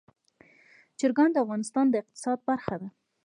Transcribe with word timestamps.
چرګان 0.99 1.29
د 1.31 1.37
افغانستان 1.43 1.85
د 1.89 1.93
اقتصاد 2.01 2.37
برخه 2.49 2.75
ده. 2.81 2.89